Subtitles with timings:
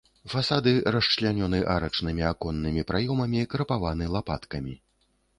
[0.31, 4.73] Фасады расчлянёны арачнымі аконнымі праёмамі, крапаваны лапаткамі.